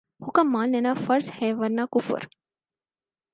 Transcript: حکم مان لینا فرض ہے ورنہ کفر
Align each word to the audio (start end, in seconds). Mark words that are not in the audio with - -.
حکم 0.21 0.51
مان 0.53 0.71
لینا 0.71 0.93
فرض 1.05 1.29
ہے 1.37 1.53
ورنہ 1.53 1.81
کفر 1.91 2.21